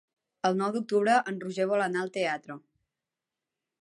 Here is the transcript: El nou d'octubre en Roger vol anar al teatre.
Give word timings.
El 0.47 0.55
nou 0.61 0.71
d'octubre 0.77 1.17
en 1.31 1.37
Roger 1.43 1.67
vol 1.73 1.85
anar 1.89 2.01
al 2.07 2.13
teatre. 2.17 2.59